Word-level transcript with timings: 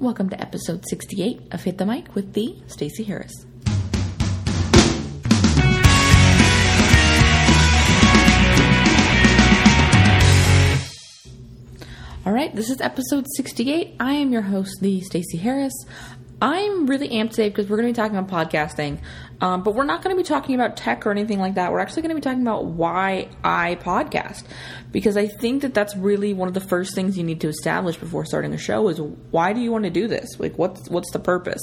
Welcome 0.00 0.30
to 0.30 0.40
episode 0.40 0.84
68 0.88 1.48
of 1.50 1.64
Hit 1.64 1.78
the 1.78 1.84
Mic 1.84 2.14
with 2.14 2.32
the 2.32 2.56
Stacey 2.68 3.02
Harris. 3.02 3.32
All 12.24 12.32
right, 12.32 12.54
this 12.54 12.70
is 12.70 12.80
episode 12.80 13.26
68. 13.34 13.96
I 13.98 14.12
am 14.12 14.30
your 14.30 14.42
host, 14.42 14.78
the 14.80 15.00
Stacey 15.00 15.36
Harris. 15.36 15.74
I'm 16.40 16.86
really 16.86 17.08
amped 17.08 17.30
today 17.30 17.48
because 17.48 17.68
we're 17.68 17.78
going 17.78 17.92
to 17.92 17.92
be 17.92 17.96
talking 17.96 18.16
about 18.16 18.50
podcasting, 18.50 19.00
um, 19.40 19.64
but 19.64 19.74
we're 19.74 19.84
not 19.84 20.04
going 20.04 20.14
to 20.16 20.22
be 20.22 20.26
talking 20.26 20.54
about 20.54 20.76
tech 20.76 21.04
or 21.04 21.10
anything 21.10 21.40
like 21.40 21.54
that. 21.54 21.72
We're 21.72 21.80
actually 21.80 22.02
going 22.02 22.10
to 22.10 22.14
be 22.14 22.20
talking 22.20 22.42
about 22.42 22.66
why 22.66 23.28
I 23.42 23.74
podcast 23.76 24.44
because 24.92 25.16
I 25.16 25.26
think 25.26 25.62
that 25.62 25.74
that's 25.74 25.96
really 25.96 26.34
one 26.34 26.46
of 26.46 26.54
the 26.54 26.60
first 26.60 26.94
things 26.94 27.18
you 27.18 27.24
need 27.24 27.40
to 27.40 27.48
establish 27.48 27.96
before 27.96 28.24
starting 28.24 28.54
a 28.54 28.58
show 28.58 28.88
is 28.88 29.00
why 29.00 29.52
do 29.52 29.60
you 29.60 29.72
want 29.72 29.84
to 29.84 29.90
do 29.90 30.06
this? 30.06 30.38
Like, 30.38 30.56
what's 30.56 30.88
what's 30.88 31.10
the 31.10 31.18
purpose? 31.18 31.60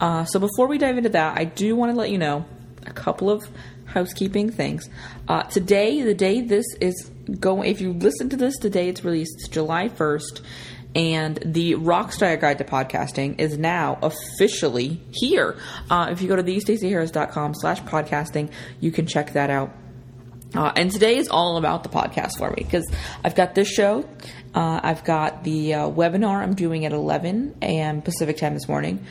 Uh, 0.00 0.24
so 0.24 0.40
before 0.40 0.66
we 0.66 0.78
dive 0.78 0.98
into 0.98 1.10
that, 1.10 1.38
I 1.38 1.44
do 1.44 1.76
want 1.76 1.92
to 1.92 1.96
let 1.96 2.10
you 2.10 2.18
know 2.18 2.44
a 2.84 2.92
couple 2.92 3.30
of 3.30 3.48
housekeeping 3.84 4.50
things. 4.50 4.90
Uh, 5.28 5.44
today, 5.44 6.02
the 6.02 6.14
day 6.14 6.40
this 6.40 6.66
is 6.80 7.10
going, 7.38 7.70
if 7.70 7.80
you 7.80 7.92
listen 7.92 8.28
to 8.30 8.36
this 8.36 8.58
today, 8.58 8.88
it's 8.88 9.04
released 9.04 9.52
July 9.52 9.88
first 9.88 10.42
and 10.96 11.38
the 11.44 11.74
Rockstar 11.74 12.40
Guide 12.40 12.56
to 12.56 12.64
Podcasting 12.64 13.38
is 13.38 13.58
now 13.58 13.98
officially 14.02 14.98
here. 15.12 15.58
Uh, 15.90 16.08
if 16.10 16.22
you 16.22 16.28
go 16.28 16.36
to 16.36 16.42
thestaceyharris.com 16.42 17.54
slash 17.54 17.82
podcasting, 17.82 18.50
you 18.80 18.90
can 18.90 19.06
check 19.06 19.34
that 19.34 19.50
out. 19.50 19.72
Uh, 20.54 20.72
and 20.74 20.90
today 20.90 21.18
is 21.18 21.28
all 21.28 21.58
about 21.58 21.82
the 21.82 21.90
podcast 21.90 22.38
for 22.38 22.48
me 22.48 22.62
because 22.62 22.90
I've 23.22 23.34
got 23.34 23.54
this 23.54 23.68
show. 23.68 24.08
Uh, 24.54 24.80
I've 24.82 25.04
got 25.04 25.44
the 25.44 25.74
uh, 25.74 25.80
webinar 25.90 26.42
I'm 26.42 26.54
doing 26.54 26.86
at 26.86 26.92
11 26.92 27.58
a.m. 27.60 28.00
Pacific 28.00 28.38
time 28.38 28.54
this 28.54 28.66
morning. 28.66 29.04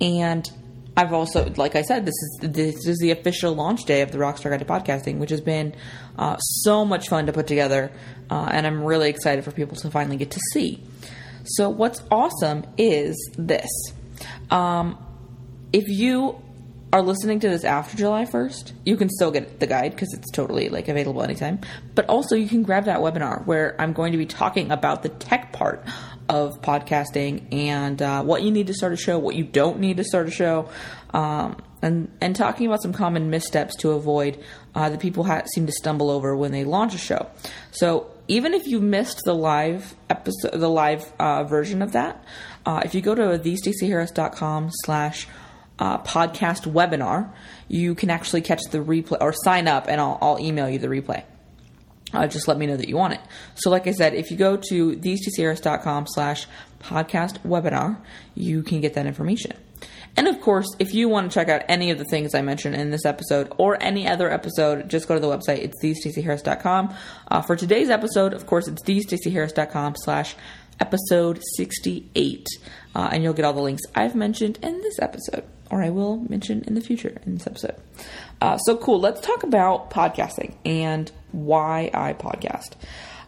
And 0.00 0.50
I've 0.96 1.12
also, 1.12 1.50
like 1.56 1.74
I 1.74 1.82
said, 1.82 2.06
this 2.06 2.14
is 2.14 2.38
this 2.52 2.86
is 2.86 2.98
the 2.98 3.10
official 3.10 3.54
launch 3.54 3.84
day 3.84 4.02
of 4.02 4.12
the 4.12 4.18
Rockstar 4.18 4.50
Guide 4.50 4.60
to 4.60 4.64
Podcasting, 4.64 5.18
which 5.18 5.30
has 5.30 5.40
been 5.40 5.74
uh, 6.16 6.36
so 6.38 6.84
much 6.84 7.08
fun 7.08 7.26
to 7.26 7.32
put 7.32 7.48
together, 7.48 7.90
uh, 8.30 8.48
and 8.52 8.66
I'm 8.66 8.84
really 8.84 9.10
excited 9.10 9.44
for 9.44 9.50
people 9.50 9.76
to 9.78 9.90
finally 9.90 10.16
get 10.16 10.30
to 10.30 10.40
see. 10.52 10.82
So, 11.44 11.68
what's 11.68 12.00
awesome 12.12 12.64
is 12.78 13.16
this: 13.36 13.68
um, 14.50 14.96
if 15.72 15.88
you 15.88 16.40
are 16.92 17.02
listening 17.02 17.40
to 17.40 17.48
this 17.48 17.64
after 17.64 17.96
July 17.96 18.24
1st, 18.24 18.70
you 18.84 18.96
can 18.96 19.08
still 19.08 19.32
get 19.32 19.58
the 19.58 19.66
guide 19.66 19.90
because 19.90 20.14
it's 20.14 20.30
totally 20.30 20.68
like 20.68 20.86
available 20.86 21.24
anytime. 21.24 21.58
But 21.96 22.08
also, 22.08 22.36
you 22.36 22.48
can 22.48 22.62
grab 22.62 22.84
that 22.84 23.00
webinar 23.00 23.44
where 23.46 23.74
I'm 23.80 23.92
going 23.94 24.12
to 24.12 24.18
be 24.18 24.26
talking 24.26 24.70
about 24.70 25.02
the 25.02 25.08
tech 25.08 25.52
part 25.52 25.84
of 26.28 26.60
podcasting 26.62 27.52
and 27.52 28.00
uh, 28.00 28.22
what 28.22 28.42
you 28.42 28.50
need 28.50 28.66
to 28.68 28.74
start 28.74 28.92
a 28.92 28.96
show, 28.96 29.18
what 29.18 29.36
you 29.36 29.44
don't 29.44 29.78
need 29.78 29.98
to 29.98 30.04
start 30.04 30.28
a 30.28 30.30
show, 30.30 30.68
um, 31.12 31.56
and 31.82 32.10
and 32.20 32.34
talking 32.34 32.66
about 32.66 32.82
some 32.82 32.92
common 32.92 33.30
missteps 33.30 33.76
to 33.76 33.92
avoid 33.92 34.42
uh, 34.74 34.88
that 34.88 35.00
people 35.00 35.24
ha- 35.24 35.44
seem 35.54 35.66
to 35.66 35.72
stumble 35.72 36.10
over 36.10 36.34
when 36.36 36.52
they 36.52 36.64
launch 36.64 36.94
a 36.94 36.98
show. 36.98 37.28
So 37.72 38.10
even 38.26 38.54
if 38.54 38.66
you 38.66 38.80
missed 38.80 39.20
the 39.24 39.34
live 39.34 39.94
episode, 40.08 40.52
the 40.58 40.70
live 40.70 41.12
uh, 41.18 41.44
version 41.44 41.82
of 41.82 41.92
that, 41.92 42.24
uh, 42.64 42.82
if 42.84 42.94
you 42.94 43.02
go 43.02 43.14
to 43.14 43.38
thestaceyharris.com 43.38 44.70
slash 44.84 45.28
uh, 45.78 45.98
podcast 45.98 46.70
webinar, 46.72 47.30
you 47.68 47.94
can 47.94 48.08
actually 48.08 48.40
catch 48.40 48.62
the 48.70 48.78
replay 48.78 49.18
or 49.20 49.32
sign 49.32 49.68
up, 49.68 49.86
and 49.88 50.00
I'll, 50.00 50.18
I'll 50.22 50.40
email 50.40 50.70
you 50.70 50.78
the 50.78 50.86
replay 50.86 51.24
uh, 52.14 52.26
just 52.26 52.48
let 52.48 52.58
me 52.58 52.66
know 52.66 52.76
that 52.76 52.88
you 52.88 52.96
want 52.96 53.14
it. 53.14 53.20
So, 53.54 53.70
like 53.70 53.86
I 53.86 53.92
said, 53.92 54.14
if 54.14 54.30
you 54.30 54.36
go 54.36 54.56
to 54.56 54.96
thestaceyharris.com 54.96 56.06
slash 56.08 56.46
podcast 56.80 57.38
webinar, 57.40 57.98
you 58.34 58.62
can 58.62 58.80
get 58.80 58.94
that 58.94 59.06
information. 59.06 59.52
And 60.16 60.28
of 60.28 60.40
course, 60.40 60.68
if 60.78 60.94
you 60.94 61.08
want 61.08 61.30
to 61.30 61.34
check 61.34 61.48
out 61.48 61.62
any 61.68 61.90
of 61.90 61.98
the 61.98 62.04
things 62.04 62.34
I 62.34 62.42
mentioned 62.42 62.76
in 62.76 62.90
this 62.90 63.04
episode 63.04 63.52
or 63.58 63.82
any 63.82 64.06
other 64.06 64.30
episode, 64.30 64.88
just 64.88 65.08
go 65.08 65.14
to 65.14 65.20
the 65.20 65.26
website. 65.26 65.58
It's 65.58 65.82
thestaceyharris.com. 65.82 66.94
Uh, 67.28 67.42
for 67.42 67.56
today's 67.56 67.90
episode, 67.90 68.32
of 68.32 68.46
course, 68.46 68.68
it's 68.68 68.82
thestaceyharris.com 68.82 69.96
slash 69.96 70.36
episode 70.80 71.40
68. 71.56 72.46
Uh, 72.94 73.08
and 73.12 73.22
you'll 73.22 73.32
get 73.32 73.44
all 73.44 73.52
the 73.52 73.60
links 73.60 73.82
I've 73.94 74.14
mentioned 74.14 74.58
in 74.62 74.80
this 74.80 74.98
episode, 75.00 75.44
or 75.70 75.82
I 75.82 75.90
will 75.90 76.18
mention 76.28 76.62
in 76.66 76.74
the 76.74 76.80
future 76.80 77.20
in 77.26 77.34
this 77.34 77.46
episode. 77.46 77.76
Uh, 78.40 78.58
so 78.58 78.76
cool. 78.76 79.00
Let's 79.00 79.20
talk 79.20 79.42
about 79.42 79.90
podcasting 79.90 80.54
and 80.64 81.10
why 81.32 81.90
I 81.92 82.12
podcast. 82.12 82.74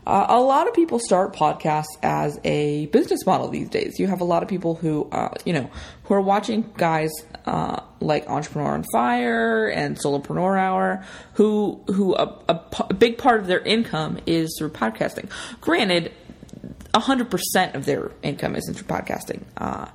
Uh, 0.06 0.24
a 0.28 0.40
lot 0.40 0.68
of 0.68 0.74
people 0.74 1.00
start 1.00 1.34
podcasts 1.34 1.86
as 2.00 2.38
a 2.44 2.86
business 2.86 3.26
model 3.26 3.48
these 3.48 3.68
days. 3.68 3.98
You 3.98 4.06
have 4.06 4.20
a 4.20 4.24
lot 4.24 4.44
of 4.44 4.48
people 4.48 4.76
who, 4.76 5.08
uh, 5.10 5.34
you 5.44 5.52
know, 5.52 5.68
who 6.04 6.14
are 6.14 6.20
watching 6.20 6.72
guys 6.76 7.10
uh, 7.44 7.80
like 8.00 8.28
Entrepreneur 8.28 8.72
on 8.72 8.84
Fire 8.92 9.66
and 9.66 9.98
Solopreneur 9.98 10.56
Hour, 10.56 11.04
who 11.34 11.82
who 11.88 12.14
a, 12.14 12.38
a, 12.48 12.60
a 12.88 12.94
big 12.94 13.18
part 13.18 13.40
of 13.40 13.48
their 13.48 13.58
income 13.58 14.18
is 14.26 14.54
through 14.56 14.70
podcasting. 14.70 15.28
Granted, 15.60 16.12
hundred 17.00 17.30
percent 17.30 17.74
of 17.74 17.84
their 17.84 18.12
income 18.22 18.56
isn't 18.56 18.74
through 18.74 18.86
podcasting. 18.86 19.42
Uh, 19.56 19.86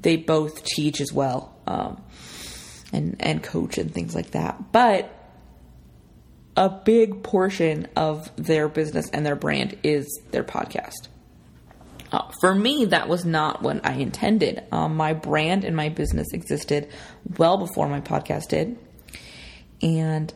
they 0.00 0.16
both 0.16 0.64
teach 0.64 1.00
as 1.00 1.12
well, 1.12 1.54
um, 1.66 2.02
and 2.92 3.16
and 3.20 3.42
coach 3.42 3.78
and 3.78 3.92
things 3.92 4.14
like 4.14 4.32
that, 4.32 4.72
but 4.72 5.16
a 6.56 6.68
big 6.68 7.22
portion 7.22 7.88
of 7.96 8.30
their 8.36 8.68
business 8.68 9.08
and 9.10 9.24
their 9.24 9.36
brand 9.36 9.78
is 9.82 10.06
their 10.30 10.44
podcast. 10.44 11.08
Uh, 12.12 12.28
for 12.40 12.54
me, 12.54 12.86
that 12.86 13.08
was 13.08 13.24
not 13.24 13.62
what 13.62 13.86
I 13.86 13.92
intended. 13.94 14.64
Um, 14.72 14.96
my 14.96 15.12
brand 15.14 15.64
and 15.64 15.76
my 15.76 15.88
business 15.90 16.26
existed 16.32 16.88
well 17.38 17.56
before 17.56 17.88
my 17.88 18.00
podcast 18.00 18.48
did. 18.48 18.76
And 19.80 20.32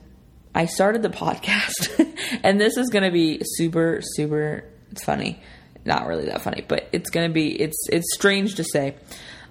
I 0.55 0.67
started 0.67 1.03
the 1.03 1.09
podcast, 1.11 2.41
and 2.45 2.61
this 2.61 2.77
is 2.77 2.91
going 2.91 3.05
to 3.05 3.11
be 3.11 3.41
super, 3.43 4.01
super 4.15 4.65
it's 4.95 5.03
funny. 5.03 5.41
Not 5.85 6.07
really 6.07 6.27
that 6.27 6.43
funny, 6.43 6.65
but 6.67 6.89
it's 6.93 7.11
to 7.11 7.29
be, 7.29 7.61
it's, 7.61 7.89
it's 7.91 8.15
strange 8.15 8.55
to 8.57 8.65
say. 8.65 8.95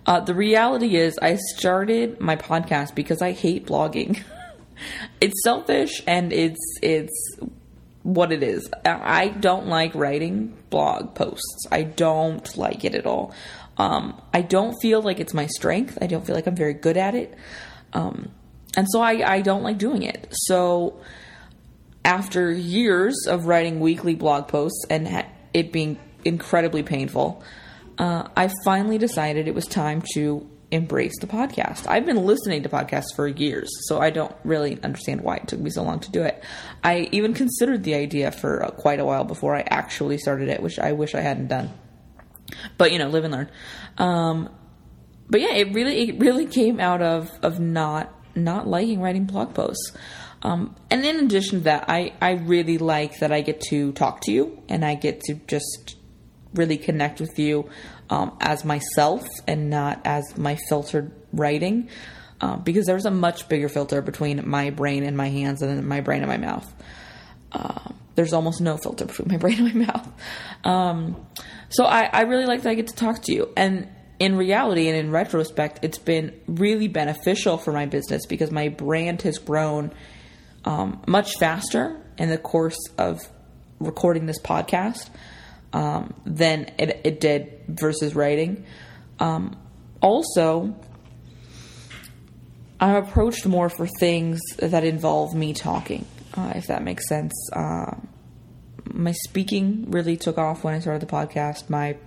Uh, 0.06 0.20
the 0.20 0.34
reality 0.34 0.96
is, 0.96 1.18
I 1.22 1.38
started 1.56 2.20
my 2.20 2.36
podcast 2.36 2.96
because 2.96 3.22
I 3.22 3.32
hate 3.32 3.66
blogging. 3.68 4.22
it's 5.22 5.42
selfish 5.44 6.02
and 6.08 6.34
it's 6.34 6.60
it's 6.82 7.38
what 8.04 8.34
it 8.34 8.44
is. 8.44 8.70
I 8.84 9.30
don't 9.30 9.68
like 9.68 9.96
writing 9.96 10.58
blog 10.70 11.16
posts. 11.16 11.66
I 11.72 11.84
don't 11.84 12.58
like 12.58 12.84
it 12.84 12.96
at 12.96 13.06
all. 13.06 13.34
Um, 13.78 14.22
I 14.34 14.42
don't 14.42 14.76
feel 14.82 15.02
like 15.02 15.22
it's 15.22 15.34
my 15.34 15.48
strength. 15.48 15.98
I 16.02 16.08
don't 16.08 16.26
feel 16.26 16.36
like 16.36 16.46
I'm 16.46 16.56
very 16.56 16.74
good 16.74 16.98
at 16.98 17.16
it. 17.16 17.34
Um, 17.94 18.30
and 18.76 18.88
so 18.90 19.02
I, 19.02 19.36
I 19.36 19.42
don't 19.42 19.64
like 19.64 19.78
doing 19.78 20.04
it. 20.04 20.28
So 20.32 21.00
after 22.04 22.52
years 22.52 23.26
of 23.28 23.46
writing 23.46 23.80
weekly 23.80 24.16
blog 24.16 24.50
posts 24.50 24.86
and 24.90 25.26
it 25.54 25.72
being 25.72 25.98
incredibly 26.26 26.84
painful, 26.84 27.44
uh, 27.98 28.28
I 28.36 28.52
finally 28.66 28.98
decided 28.98 29.48
it 29.48 29.56
was 29.56 29.66
time 29.66 30.04
to 30.14 30.50
embrace 30.72 31.14
the 31.22 31.28
podcast. 31.28 31.88
I've 31.88 32.06
been 32.06 32.26
listening 32.26 32.64
to 32.64 32.70
podcasts 32.70 33.16
for 33.16 33.28
years, 33.28 33.70
so 33.88 34.02
I 34.02 34.10
don't 34.10 34.36
really 34.44 34.82
understand 34.82 35.22
why 35.22 35.38
it 35.38 35.48
took 35.48 35.60
me 35.60 35.70
so 35.70 35.84
long 35.84 36.00
to 36.00 36.12
do 36.12 36.24
it. 36.24 36.44
I 36.84 37.10
even 37.12 37.34
considered 37.34 37.84
the 37.84 37.94
idea 37.94 38.32
for 38.32 38.66
uh, 38.66 38.72
quite 38.72 39.00
a 39.00 39.06
while 39.06 39.24
before 39.24 39.56
I 39.56 39.62
actually 39.62 40.18
started 40.18 40.50
it, 40.50 40.62
which 40.62 40.80
I 40.80 40.94
wish 40.94 41.14
I 41.14 41.22
hadn't 41.22 41.48
done. 41.48 41.72
But 42.78 42.92
you 42.92 43.00
know, 43.00 43.08
live 43.10 43.24
and 43.24 43.34
learn. 43.34 43.50
Um, 43.98 44.50
but 45.30 45.42
yeah, 45.42 45.54
it 45.54 45.74
really 45.74 46.10
it 46.10 46.20
really 46.20 46.46
came 46.46 46.80
out 46.80 47.02
of 47.02 47.32
of 47.42 47.60
not 47.60 48.14
not 48.36 48.68
liking 48.68 49.00
writing 49.00 49.26
blog 49.26 49.54
posts. 49.54 49.96
Um, 50.42 50.76
and 50.90 51.06
in 51.06 51.20
addition 51.20 51.60
to 51.60 51.64
that, 51.66 51.86
I, 51.88 52.14
I 52.22 52.32
really 52.32 52.78
like 52.78 53.20
that 53.20 53.32
I 53.32 53.42
get 53.42 53.62
to 53.70 53.94
talk 53.94 54.22
to 54.22 54.32
you 54.32 54.62
and 54.68 54.84
I 54.84 54.96
get 54.96 55.22
to 55.22 55.36
just 55.48 55.96
really 56.54 56.78
connect 56.78 57.20
with 57.20 57.38
you 57.40 57.70
um, 58.10 58.38
as 58.40 58.64
myself 58.64 59.26
and 59.48 59.70
not 59.70 60.02
as 60.06 60.38
my 60.38 60.58
filtered 60.70 61.12
writing. 61.32 61.90
Uh, 62.42 62.58
because 62.58 62.86
there's 62.86 63.06
a 63.06 63.12
much 63.12 63.48
bigger 63.48 63.70
filter 63.70 64.02
between 64.02 64.50
my 64.50 64.70
brain 64.70 65.04
and 65.04 65.16
my 65.16 65.30
hands 65.30 65.62
than 65.62 65.88
my 65.88 66.02
brain 66.02 66.22
and 66.22 66.30
my 66.30 66.38
mouth. 66.38 66.74
Uh, 67.54 67.92
there's 68.16 68.34
almost 68.34 68.60
no 68.60 68.78
filter 68.78 69.06
between 69.06 69.30
my 69.30 69.38
brain 69.44 69.60
and 69.66 69.74
my 69.74 69.86
mouth. 69.86 70.12
Um, 70.66 71.26
so 71.70 71.86
I, 71.86 72.04
I 72.04 72.22
really 72.22 72.46
like 72.46 72.64
that 72.64 72.70
I 72.70 72.74
get 72.74 72.88
to 72.88 72.96
talk 72.96 73.22
to 73.24 73.34
you. 73.34 73.50
And 73.56 73.88
in 74.20 74.36
reality 74.36 74.90
and 74.90 74.98
in 74.98 75.12
retrospect, 75.12 75.80
it's 75.84 75.98
been 75.98 76.34
really 76.48 76.88
beneficial 76.88 77.58
for 77.58 77.72
my 77.72 77.86
business 77.86 78.26
because 78.26 78.52
my 78.52 78.70
brand 78.70 79.22
has 79.22 79.38
grown 79.38 79.92
um, 80.66 81.02
much 81.08 81.38
faster 81.40 82.00
in 82.18 82.30
the 82.30 82.38
course 82.38 82.80
of 82.98 83.28
recording 83.80 84.26
this 84.26 84.40
podcast 84.40 85.10
um, 85.74 86.14
than 86.26 86.72
it, 86.78 87.02
it, 87.04 87.20
did 87.20 87.62
versus 87.68 88.16
writing. 88.16 88.66
Um, 89.20 89.58
also, 90.02 90.76
I'm 92.80 92.96
approached 92.96 93.46
more 93.46 93.70
for 93.70 93.88
things 94.00 94.40
that 94.58 94.84
involve 94.84 95.34
me 95.34 95.54
talking, 95.54 96.06
uh, 96.36 96.54
if 96.56 96.68
that 96.68 96.84
makes 96.84 97.08
sense. 97.08 97.34
Uh, 97.52 97.96
my 98.86 99.14
speaking 99.14 99.90
really 99.90 100.16
took 100.18 100.38
off 100.38 100.64
when 100.64 100.74
I 100.74 100.80
started 100.80 101.02
the 101.02 101.12
podcast. 101.12 101.70
My 101.70 101.98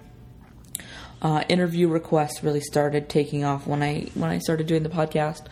Uh, 1.22 1.42
interview 1.48 1.88
requests 1.88 2.44
really 2.44 2.60
started 2.60 3.08
taking 3.08 3.42
off 3.42 3.66
when 3.66 3.82
I 3.82 4.10
when 4.14 4.30
I 4.30 4.38
started 4.38 4.66
doing 4.66 4.82
the 4.82 4.90
podcast, 4.90 5.46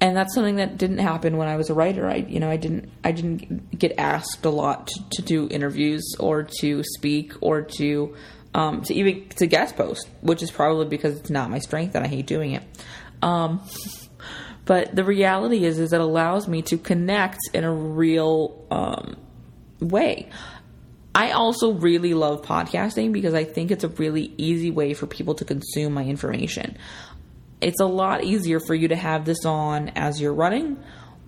and 0.00 0.16
that's 0.16 0.34
something 0.34 0.56
that 0.56 0.78
didn't 0.78 0.98
happen 0.98 1.36
when 1.36 1.48
I 1.48 1.56
was 1.56 1.70
a 1.70 1.74
writer. 1.74 2.08
I 2.08 2.16
you 2.16 2.40
know 2.40 2.50
I 2.50 2.56
didn't 2.56 2.90
I 3.04 3.12
didn't 3.12 3.78
get 3.78 3.98
asked 3.98 4.44
a 4.44 4.50
lot 4.50 4.88
to, 4.88 5.10
to 5.10 5.22
do 5.22 5.48
interviews 5.50 6.14
or 6.18 6.48
to 6.60 6.82
speak 6.82 7.34
or 7.40 7.62
to 7.78 8.14
um, 8.54 8.82
to 8.82 8.94
even 8.94 9.28
to 9.30 9.46
guest 9.46 9.76
post, 9.76 10.08
which 10.22 10.42
is 10.42 10.50
probably 10.50 10.86
because 10.86 11.18
it's 11.18 11.30
not 11.30 11.50
my 11.50 11.58
strength 11.58 11.94
and 11.94 12.04
I 12.04 12.08
hate 12.08 12.26
doing 12.26 12.52
it. 12.52 12.62
Um, 13.22 13.60
but 14.64 14.94
the 14.94 15.04
reality 15.04 15.64
is, 15.64 15.78
is 15.78 15.92
it 15.92 16.00
allows 16.00 16.48
me 16.48 16.62
to 16.62 16.78
connect 16.78 17.40
in 17.54 17.64
a 17.64 17.72
real 17.72 18.66
um, 18.70 19.16
way. 19.80 20.30
I 21.14 21.32
also 21.32 21.72
really 21.72 22.14
love 22.14 22.42
podcasting 22.42 23.12
because 23.12 23.34
I 23.34 23.44
think 23.44 23.70
it's 23.72 23.82
a 23.82 23.88
really 23.88 24.32
easy 24.36 24.70
way 24.70 24.94
for 24.94 25.06
people 25.06 25.34
to 25.34 25.44
consume 25.44 25.92
my 25.92 26.04
information. 26.04 26.78
It's 27.60 27.80
a 27.80 27.86
lot 27.86 28.24
easier 28.24 28.58
for 28.60 28.74
you 28.74 28.88
to 28.88 28.96
have 28.96 29.24
this 29.24 29.44
on 29.44 29.90
as 29.90 30.20
you're 30.20 30.34
running 30.34 30.82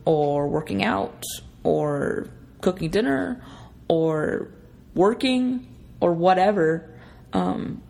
or 0.05 0.49
working 0.49 0.82
out 0.82 1.23
or 1.62 2.29
cooking 2.61 2.90
dinner 2.90 3.44
or 3.88 4.49
working 4.94 5.69
or 6.00 6.12
whatever, 6.14 6.90
um, 7.32 7.82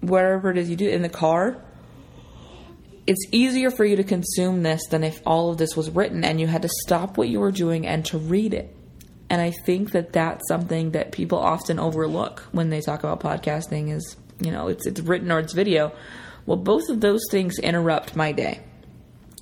wherever 0.00 0.50
it 0.50 0.56
is 0.58 0.70
you 0.70 0.76
do 0.76 0.88
in 0.88 1.02
the 1.02 1.08
car. 1.08 1.62
It's 3.06 3.26
easier 3.32 3.70
for 3.70 3.84
you 3.84 3.96
to 3.96 4.04
consume 4.04 4.62
this 4.62 4.86
than 4.88 5.04
if 5.04 5.20
all 5.24 5.50
of 5.50 5.58
this 5.58 5.76
was 5.76 5.90
written 5.90 6.24
and 6.24 6.40
you 6.40 6.46
had 6.46 6.62
to 6.62 6.68
stop 6.86 7.16
what 7.16 7.28
you 7.28 7.40
were 7.40 7.52
doing 7.52 7.86
and 7.86 8.04
to 8.06 8.18
read 8.18 8.54
it. 8.54 8.74
And 9.30 9.40
I 9.40 9.50
think 9.50 9.92
that 9.92 10.12
that's 10.12 10.46
something 10.48 10.92
that 10.92 11.12
people 11.12 11.38
often 11.38 11.78
overlook 11.78 12.40
when 12.52 12.70
they 12.70 12.80
talk 12.80 13.04
about 13.04 13.20
podcasting 13.20 13.94
is, 13.94 14.16
you 14.40 14.50
know, 14.50 14.68
it's 14.68 14.86
it's 14.86 15.00
written 15.00 15.30
or 15.30 15.38
it's 15.38 15.52
video. 15.52 15.92
Well, 16.48 16.56
both 16.56 16.88
of 16.88 17.02
those 17.02 17.20
things 17.30 17.58
interrupt 17.58 18.16
my 18.16 18.32
day. 18.32 18.60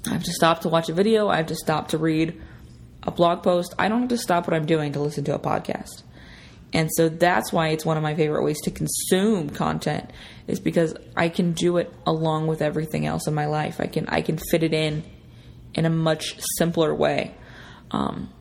I 0.09 0.15
have 0.15 0.25
to 0.25 0.33
stop 0.33 0.63
to 0.63 0.69
watch 0.69 0.89
a 0.89 0.93
video, 0.93 1.29
I 1.29 1.37
have 1.37 1.47
to 1.47 1.55
stop 1.55 1.91
to 1.91 1.99
read 1.99 2.43
a 3.05 3.13
blog 3.13 3.45
post. 3.45 3.75
I 3.79 3.89
don't 3.89 4.01
have 4.01 4.09
to 4.09 4.19
stop 4.19 4.49
what 4.49 4.55
I'm 4.55 4.67
doing 4.67 4.93
to 4.95 4.99
listen 4.99 5.23
to 5.27 5.35
a 5.37 5.39
podcast. 5.39 6.03
And 6.73 6.91
so 6.97 7.09
that's 7.09 7.53
why 7.53 7.69
it's 7.69 7.87
one 7.87 7.97
of 7.97 8.03
my 8.03 8.17
favorite 8.17 8.43
ways 8.43 8.61
to 8.63 8.73
consume 8.73 9.51
content 9.51 10.11
is 10.49 10.59
because 10.59 10.97
I 11.17 11.29
can 11.29 11.53
do 11.53 11.77
it 11.77 11.95
along 12.05 12.49
with 12.49 12.61
everything 12.61 13.07
else 13.07 13.29
in 13.29 13.35
my 13.35 13.47
life. 13.47 13.77
I 13.79 13.87
can 13.87 14.09
I 14.09 14.21
can 14.21 14.37
fit 14.51 14.65
it 14.65 14.75
in 14.75 15.05
in 15.75 15.87
a 15.87 15.91
much 15.91 16.41
simpler 16.59 16.93
way. 16.93 17.37
Um, 17.93 18.33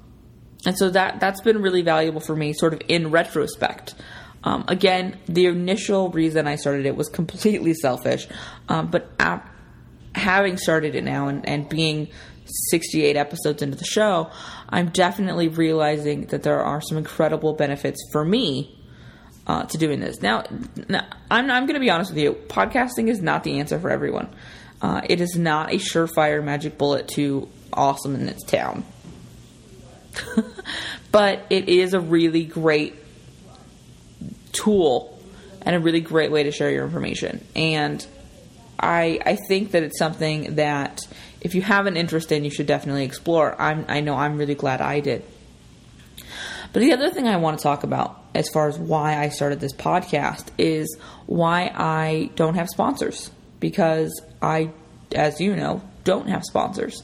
and 0.65 0.75
so 0.75 0.89
that 0.89 1.19
that's 1.19 1.41
been 1.41 1.61
really 1.61 1.83
valuable 1.83 2.19
for 2.19 2.35
me, 2.35 2.53
sort 2.53 2.73
of 2.73 2.81
in 2.87 3.11
retrospect. 3.11 3.93
Um, 4.45 4.63
again, 4.67 5.17
the 5.25 5.47
initial 5.47 6.09
reason 6.09 6.47
I 6.47 6.55
started 6.55 6.85
it 6.85 6.95
was 6.95 7.09
completely 7.09 7.73
selfish, 7.73 8.27
um, 8.69 8.87
but 8.87 9.09
ap- 9.19 9.49
having 10.13 10.57
started 10.57 10.95
it 10.95 11.03
now 11.03 11.27
and, 11.27 11.47
and 11.49 11.67
being 11.67 12.09
68 12.69 13.17
episodes 13.17 13.63
into 13.63 13.75
the 13.75 13.85
show, 13.85 14.29
I'm 14.69 14.89
definitely 14.89 15.47
realizing 15.47 16.27
that 16.27 16.43
there 16.43 16.61
are 16.61 16.79
some 16.79 16.97
incredible 16.97 17.53
benefits 17.53 17.99
for 18.11 18.23
me 18.23 18.79
uh, 19.47 19.63
to 19.65 19.77
doing 19.77 19.99
this. 19.99 20.21
Now, 20.21 20.43
now 20.87 21.05
I'm, 21.29 21.49
I'm 21.49 21.65
going 21.65 21.75
to 21.75 21.79
be 21.79 21.89
honest 21.89 22.11
with 22.11 22.19
you. 22.19 22.33
Podcasting 22.33 23.09
is 23.09 23.21
not 23.21 23.43
the 23.43 23.59
answer 23.59 23.79
for 23.79 23.89
everyone. 23.89 24.29
Uh, 24.79 25.01
it 25.09 25.21
is 25.21 25.35
not 25.35 25.71
a 25.71 25.77
surefire 25.77 26.43
magic 26.43 26.77
bullet 26.77 27.07
to 27.09 27.49
awesome 27.73 28.15
in 28.15 28.29
its 28.29 28.43
town. 28.43 28.85
but 31.11 31.45
it 31.49 31.67
is 31.67 31.93
a 31.93 31.99
really 31.99 32.45
great 32.45 32.95
tool 34.55 35.17
and 35.61 35.75
a 35.75 35.79
really 35.79 36.01
great 36.01 36.31
way 36.31 36.43
to 36.43 36.51
share 36.51 36.71
your 36.71 36.85
information. 36.85 37.45
And 37.55 38.05
I 38.79 39.19
I 39.25 39.35
think 39.35 39.71
that 39.71 39.83
it's 39.83 39.99
something 39.99 40.55
that 40.55 41.01
if 41.41 41.55
you 41.55 41.61
have 41.61 41.85
an 41.85 41.97
interest 41.97 42.31
in, 42.31 42.43
you 42.43 42.49
should 42.49 42.67
definitely 42.67 43.03
explore. 43.03 43.59
I'm 43.59 43.85
I 43.87 44.01
know 44.01 44.15
I'm 44.15 44.37
really 44.37 44.55
glad 44.55 44.81
I 44.81 44.99
did. 44.99 45.23
But 46.73 46.81
the 46.81 46.93
other 46.93 47.09
thing 47.09 47.27
I 47.27 47.37
want 47.37 47.57
to 47.57 47.63
talk 47.63 47.83
about 47.83 48.21
as 48.33 48.49
far 48.49 48.67
as 48.67 48.77
why 48.77 49.17
I 49.17 49.29
started 49.29 49.59
this 49.61 49.73
podcast 49.73 50.47
is 50.57 50.97
why 51.25 51.71
I 51.73 52.31
don't 52.35 52.55
have 52.55 52.67
sponsors 52.67 53.31
because 53.59 54.21
I 54.41 54.71
as 55.13 55.39
you 55.39 55.55
know 55.55 55.81
don't 56.03 56.27
have 56.27 56.43
sponsors. 56.43 57.03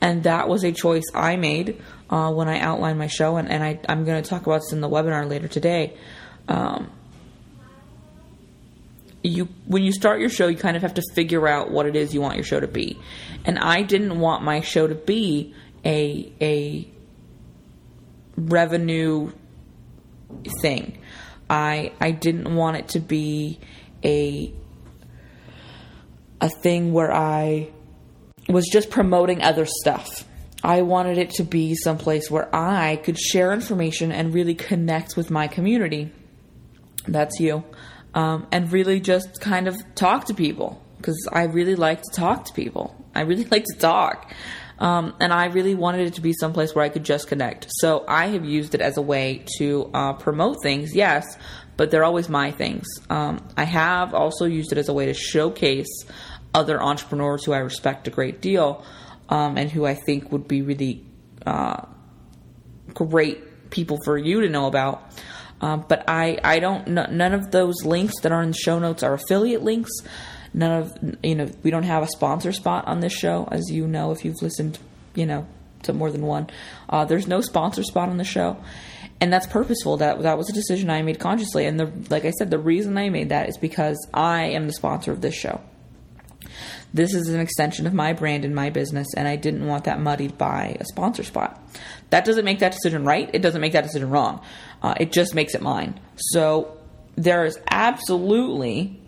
And 0.00 0.22
that 0.22 0.48
was 0.48 0.64
a 0.64 0.72
choice 0.72 1.04
I 1.14 1.36
made 1.36 1.80
uh, 2.08 2.32
when 2.32 2.48
I 2.48 2.58
outlined 2.58 2.98
my 2.98 3.06
show, 3.06 3.36
and, 3.36 3.48
and 3.48 3.62
I, 3.62 3.78
am 3.88 4.04
going 4.04 4.22
to 4.22 4.28
talk 4.28 4.46
about 4.46 4.62
this 4.62 4.72
in 4.72 4.80
the 4.80 4.88
webinar 4.88 5.28
later 5.28 5.46
today. 5.46 5.96
Um, 6.50 6.90
you 9.22 9.48
when 9.66 9.82
you 9.82 9.92
start 9.92 10.20
your 10.20 10.30
show, 10.30 10.48
you 10.48 10.56
kind 10.56 10.76
of 10.76 10.82
have 10.82 10.94
to 10.94 11.02
figure 11.14 11.46
out 11.46 11.70
what 11.70 11.86
it 11.86 11.94
is 11.94 12.12
you 12.12 12.20
want 12.20 12.36
your 12.36 12.44
show 12.44 12.60
to 12.60 12.66
be, 12.66 12.98
and 13.44 13.58
I 13.58 13.82
didn't 13.82 14.18
want 14.18 14.42
my 14.42 14.60
show 14.60 14.86
to 14.86 14.94
be 14.94 15.54
a 15.84 16.32
a 16.40 16.88
revenue 18.36 19.32
thing. 20.60 20.98
I 21.48 21.92
I 22.00 22.10
didn't 22.10 22.54
want 22.54 22.78
it 22.78 22.88
to 22.88 23.00
be 23.00 23.60
a 24.04 24.52
a 26.40 26.48
thing 26.48 26.92
where 26.92 27.12
I 27.12 27.70
was 28.48 28.66
just 28.72 28.90
promoting 28.90 29.42
other 29.42 29.66
stuff. 29.66 30.26
I 30.62 30.82
wanted 30.82 31.18
it 31.18 31.30
to 31.32 31.44
be 31.44 31.74
someplace 31.74 32.30
where 32.30 32.54
I 32.54 32.96
could 32.96 33.18
share 33.18 33.52
information 33.52 34.12
and 34.12 34.34
really 34.34 34.54
connect 34.54 35.16
with 35.16 35.30
my 35.30 35.46
community. 35.46 36.12
That's 37.06 37.40
you. 37.40 37.64
Um, 38.14 38.46
and 38.50 38.72
really 38.72 39.00
just 39.00 39.40
kind 39.40 39.68
of 39.68 39.76
talk 39.94 40.26
to 40.26 40.34
people 40.34 40.82
because 40.96 41.28
I 41.32 41.44
really 41.44 41.76
like 41.76 42.02
to 42.02 42.10
talk 42.12 42.46
to 42.46 42.52
people. 42.52 42.94
I 43.14 43.22
really 43.22 43.44
like 43.50 43.64
to 43.64 43.78
talk. 43.78 44.32
Um, 44.78 45.14
and 45.20 45.32
I 45.32 45.46
really 45.46 45.74
wanted 45.74 46.06
it 46.06 46.14
to 46.14 46.22
be 46.22 46.32
someplace 46.32 46.74
where 46.74 46.84
I 46.84 46.88
could 46.88 47.04
just 47.04 47.28
connect. 47.28 47.66
So 47.68 48.04
I 48.08 48.28
have 48.28 48.44
used 48.44 48.74
it 48.74 48.80
as 48.80 48.96
a 48.96 49.02
way 49.02 49.44
to 49.58 49.90
uh, 49.92 50.14
promote 50.14 50.62
things, 50.62 50.94
yes, 50.94 51.36
but 51.76 51.90
they're 51.90 52.04
always 52.04 52.30
my 52.30 52.50
things. 52.50 52.86
Um, 53.10 53.46
I 53.58 53.64
have 53.64 54.14
also 54.14 54.46
used 54.46 54.72
it 54.72 54.78
as 54.78 54.88
a 54.88 54.94
way 54.94 55.06
to 55.06 55.14
showcase 55.14 56.04
other 56.54 56.82
entrepreneurs 56.82 57.44
who 57.44 57.52
I 57.52 57.58
respect 57.58 58.08
a 58.08 58.10
great 58.10 58.40
deal 58.40 58.84
um, 59.28 59.56
and 59.58 59.70
who 59.70 59.84
I 59.84 59.94
think 59.94 60.32
would 60.32 60.48
be 60.48 60.62
really 60.62 61.04
uh, 61.46 61.84
great 62.94 63.70
people 63.70 63.98
for 64.04 64.16
you 64.16 64.40
to 64.40 64.48
know 64.48 64.66
about. 64.66 65.12
Um, 65.60 65.84
but 65.88 66.04
I, 66.08 66.38
I 66.42 66.58
don't, 66.58 66.88
none 66.88 67.34
of 67.34 67.50
those 67.50 67.84
links 67.84 68.20
that 68.22 68.32
are 68.32 68.42
in 68.42 68.50
the 68.50 68.56
show 68.56 68.78
notes 68.78 69.02
are 69.02 69.14
affiliate 69.14 69.62
links. 69.62 69.90
None 70.54 70.82
of, 70.82 71.16
you 71.22 71.34
know, 71.34 71.48
we 71.62 71.70
don't 71.70 71.84
have 71.84 72.02
a 72.02 72.08
sponsor 72.08 72.52
spot 72.52 72.86
on 72.86 73.00
this 73.00 73.12
show, 73.12 73.48
as 73.52 73.70
you 73.70 73.86
know, 73.86 74.10
if 74.10 74.24
you've 74.24 74.42
listened, 74.42 74.78
you 75.14 75.26
know, 75.26 75.46
to 75.82 75.92
more 75.92 76.10
than 76.10 76.22
one. 76.22 76.48
Uh, 76.88 77.04
there's 77.04 77.26
no 77.26 77.40
sponsor 77.40 77.82
spot 77.82 78.08
on 78.08 78.16
the 78.16 78.24
show. 78.24 78.56
And 79.20 79.32
that's 79.32 79.46
purposeful. 79.46 79.98
That 79.98 80.22
that 80.22 80.38
was 80.38 80.48
a 80.48 80.52
decision 80.54 80.88
I 80.88 81.02
made 81.02 81.18
consciously. 81.18 81.66
And 81.66 81.78
the 81.78 81.92
like 82.08 82.24
I 82.24 82.30
said, 82.30 82.50
the 82.50 82.58
reason 82.58 82.96
I 82.96 83.10
made 83.10 83.28
that 83.28 83.50
is 83.50 83.58
because 83.58 83.98
I 84.14 84.44
am 84.44 84.66
the 84.66 84.72
sponsor 84.72 85.12
of 85.12 85.20
this 85.20 85.34
show. 85.34 85.60
This 86.92 87.14
is 87.14 87.28
an 87.28 87.40
extension 87.40 87.86
of 87.86 87.94
my 87.94 88.12
brand 88.12 88.44
and 88.44 88.54
my 88.54 88.70
business, 88.70 89.06
and 89.16 89.26
I 89.28 89.36
didn't 89.36 89.66
want 89.66 89.84
that 89.84 90.00
muddied 90.00 90.38
by 90.38 90.76
a 90.80 90.84
sponsor 90.84 91.22
spot. 91.22 91.62
That 92.10 92.24
doesn't 92.24 92.44
make 92.44 92.58
that 92.60 92.72
decision 92.72 93.04
right. 93.04 93.30
It 93.32 93.42
doesn't 93.42 93.60
make 93.60 93.72
that 93.72 93.84
decision 93.84 94.10
wrong. 94.10 94.42
Uh, 94.82 94.94
it 94.98 95.12
just 95.12 95.34
makes 95.34 95.54
it 95.54 95.62
mine. 95.62 96.00
So 96.16 96.76
there 97.16 97.44
is 97.44 97.58
absolutely 97.70 99.00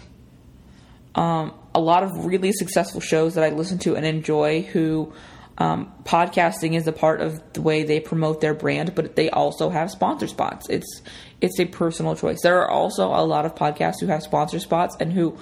um, 1.14 1.54
a 1.74 1.80
lot 1.80 2.02
of 2.02 2.24
really 2.26 2.52
successful 2.52 3.00
shows 3.00 3.34
that 3.34 3.44
I 3.44 3.50
listen 3.50 3.78
to 3.80 3.96
and 3.96 4.04
enjoy 4.04 4.62
who 4.62 5.12
um, 5.58 5.92
podcasting 6.04 6.74
is 6.74 6.86
a 6.86 6.92
part 6.92 7.20
of 7.20 7.40
the 7.52 7.62
way 7.62 7.84
they 7.84 8.00
promote 8.00 8.40
their 8.40 8.54
brand, 8.54 8.94
but 8.94 9.16
they 9.16 9.30
also 9.30 9.68
have 9.68 9.90
sponsor 9.90 10.26
spots. 10.26 10.68
It's 10.68 11.02
it's 11.40 11.58
a 11.60 11.66
personal 11.66 12.16
choice. 12.16 12.38
There 12.42 12.60
are 12.62 12.70
also 12.70 13.08
a 13.08 13.24
lot 13.24 13.44
of 13.44 13.54
podcasts 13.54 14.00
who 14.00 14.06
have 14.06 14.22
sponsor 14.22 14.58
spots 14.60 14.96
and 14.98 15.12
who 15.12 15.36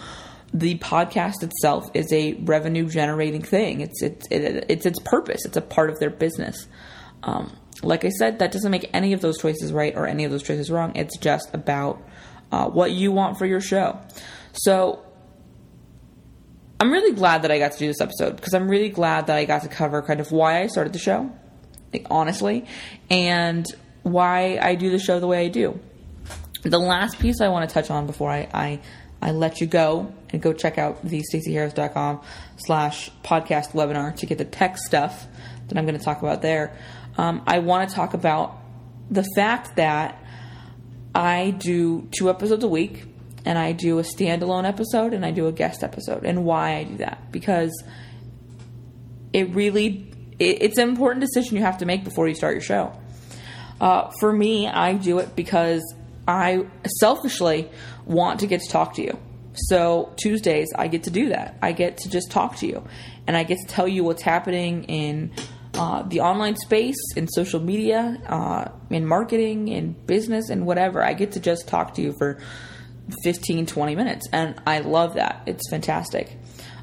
the 0.53 0.79
podcast 0.79 1.43
itself 1.43 1.91
is 1.95 2.13
a 2.13 2.35
revenue 2.35 2.89
generating 2.89 3.43
thing. 3.43 3.81
It's 3.81 4.03
it's 4.03 4.27
it, 4.31 4.67
it's 4.69 4.87
its 4.87 4.99
purpose. 5.01 5.45
It's 5.45 5.57
a 5.57 5.63
part 5.63 5.91
of 5.91 5.99
their 6.01 6.11
business. 6.11 6.67
Um, 7.23 7.57
like 7.83 8.05
I 8.05 8.09
said, 8.11 8.41
that 8.41 8.53
doesn't 8.53 8.71
make 8.71 8.91
any 8.93 9.13
of 9.13 9.21
those 9.21 9.39
choices 9.39 9.73
right 9.73 9.95
or 9.95 10.07
any 10.07 10.25
of 10.25 10.31
those 10.31 10.43
choices 10.43 10.71
wrong. 10.71 10.93
It's 10.97 11.17
just 11.19 11.55
about 11.55 12.03
uh, 12.53 12.69
what 12.69 12.91
you 12.91 13.13
want 13.13 13.39
for 13.39 13.47
your 13.47 13.61
show. 13.61 13.99
So 14.53 15.03
I'm 16.81 16.91
really 16.91 17.15
glad 17.15 17.43
that 17.43 17.51
I 17.51 17.59
got 17.59 17.73
to 17.73 17.79
do 17.79 17.87
this 17.87 18.01
episode 18.01 18.37
because 18.37 18.55
I'm 18.55 18.69
really 18.69 18.89
glad 18.89 19.27
that 19.29 19.37
I 19.37 19.45
got 19.45 19.63
to 19.63 19.69
cover 19.69 20.03
kind 20.03 20.21
of 20.21 20.33
why 20.33 20.63
I 20.63 20.67
started 20.67 20.93
the 20.93 20.99
show, 20.99 21.31
like, 21.93 22.07
honestly, 22.11 22.67
and 23.11 23.67
why 24.03 24.59
I 24.61 24.75
do 24.75 24.91
the 24.91 24.99
show 24.99 25.21
the 25.21 25.27
way 25.27 25.45
I 25.45 25.49
do. 25.49 25.79
The 26.63 26.79
last 26.79 27.19
piece 27.19 27.41
I 27.41 27.49
want 27.49 27.69
to 27.69 27.73
touch 27.73 27.91
on 27.91 28.07
before 28.07 28.31
I, 28.31 28.49
I 28.53 28.81
I 29.23 29.33
let 29.33 29.61
you 29.61 29.67
go 29.67 30.13
and 30.31 30.41
go 30.41 30.53
check 30.53 30.79
out 30.79 31.05
the 31.05 31.23
staceyharris.com 31.23 32.21
slash 32.57 33.11
podcast 33.23 33.73
webinar 33.73 34.17
to 34.17 34.27
get 34.27 34.39
the 34.39 34.45
tech 34.45 34.79
stuff 34.79 35.27
that 35.69 35.77
I'm 35.77 35.87
going 35.87 35.99
to 35.99 36.05
talk 36.05 36.23
about 36.23 36.43
there. 36.43 36.77
Um, 37.19 37.43
I 37.47 37.59
want 37.59 37.89
to 37.89 37.95
talk 37.95 38.15
about 38.15 38.57
the 39.11 39.25
fact 39.37 39.77
that 39.77 40.23
I 41.15 41.51
do 41.51 42.09
two 42.17 42.31
episodes 42.31 42.65
a 42.65 42.69
week. 42.69 43.05
and 43.45 43.59
I 43.59 43.73
do 43.73 43.99
a 43.99 44.03
standalone 44.03 44.69
episode 44.69 45.15
and 45.15 45.25
I 45.25 45.31
do 45.31 45.47
a 45.47 45.53
guest 45.53 45.83
episode. 45.83 46.25
And 46.25 46.45
why 46.45 46.77
I 46.77 46.85
do 46.85 46.97
that? 46.99 47.33
Because 47.33 47.73
it 49.33 49.55
really 49.55 50.13
it, 50.39 50.63
it's 50.63 50.79
an 50.79 50.89
important 50.89 51.25
decision 51.25 51.57
you 51.57 51.63
have 51.63 51.79
to 51.79 51.87
make 51.87 52.05
before 52.05 52.29
you 52.29 52.35
start 52.35 52.55
your 52.55 52.63
show. 52.63 52.93
Uh, 53.81 54.11
for 54.21 54.33
me, 54.33 54.69
I 54.69 54.95
do 54.95 55.21
it 55.21 55.35
because 55.35 55.83
I 56.29 56.67
selfishly 56.99 57.71
want 58.11 58.41
to 58.41 58.47
get 58.47 58.61
to 58.61 58.69
talk 58.69 58.95
to 58.95 59.03
you. 59.03 59.19
So 59.55 60.13
Tuesdays, 60.17 60.69
I 60.77 60.89
get 60.89 61.05
to 61.05 61.11
do 61.11 61.31
that. 61.31 61.57
I 61.63 61.73
get 61.73 61.99
to 61.99 62.11
just 62.11 62.31
talk 62.31 62.57
to 62.57 62.67
you, 62.67 62.85
and 63.27 63.37
I 63.37 63.45
get 63.45 63.59
to 63.59 63.67
tell 63.67 63.89
you 63.89 64.05
what's 64.05 64.23
happening 64.23 64.85
in 64.85 65.33
uh, 65.75 66.03
the 66.03 66.21
online 66.21 66.57
space, 66.57 66.97
in 67.17 67.29
social 67.29 67.61
media, 67.61 68.21
uh, 68.27 68.71
in 68.91 69.07
marketing, 69.07 69.69
in 69.69 69.93
business, 69.93 70.51
and 70.51 70.67
whatever. 70.67 71.03
I 71.03 71.15
get 71.15 71.33
to 71.33 71.41
just 71.41 71.69
talk 71.69 71.95
to 71.95 72.03
you 72.03 72.15
for 72.19 72.39
15, 73.25 73.67
20 73.67 73.95
minutes, 73.95 74.29
and 74.33 74.61
I 74.67 74.81
love 74.81 75.15
that. 75.15 75.43
It's 75.47 75.69
fantastic. 75.71 76.37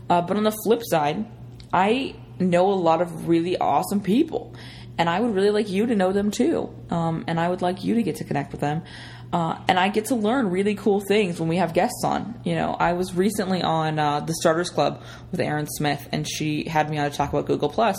Uh, 0.09 0.21
but 0.21 0.37
on 0.37 0.43
the 0.43 0.55
flip 0.63 0.81
side, 0.83 1.25
I 1.73 2.15
know 2.39 2.71
a 2.71 2.75
lot 2.75 3.01
of 3.01 3.27
really 3.27 3.57
awesome 3.57 4.01
people, 4.01 4.55
and 4.97 5.09
I 5.09 5.19
would 5.19 5.35
really 5.35 5.51
like 5.51 5.69
you 5.69 5.85
to 5.85 5.95
know 5.95 6.11
them 6.11 6.31
too. 6.31 6.73
Um, 6.89 7.23
and 7.27 7.39
I 7.39 7.49
would 7.49 7.61
like 7.61 7.83
you 7.83 7.95
to 7.95 8.03
get 8.03 8.17
to 8.17 8.23
connect 8.23 8.51
with 8.51 8.61
them. 8.61 8.83
Uh, 9.31 9.59
and 9.67 9.77
I 9.77 9.89
get 9.89 10.05
to 10.05 10.15
learn 10.15 10.49
really 10.49 10.75
cool 10.75 11.01
things 11.01 11.39
when 11.39 11.49
we 11.49 11.57
have 11.57 11.73
guests 11.73 12.03
on. 12.05 12.39
You 12.45 12.55
know, 12.55 12.75
I 12.79 12.93
was 12.93 13.13
recently 13.13 13.61
on 13.61 13.99
uh, 13.99 14.21
the 14.21 14.33
Starters 14.33 14.69
Club 14.69 15.03
with 15.31 15.41
Erin 15.41 15.67
Smith, 15.67 16.07
and 16.11 16.27
she 16.27 16.63
had 16.63 16.89
me 16.89 16.97
on 16.97 17.09
to 17.09 17.15
talk 17.15 17.29
about 17.29 17.45
Google 17.45 17.69
Plus, 17.69 17.97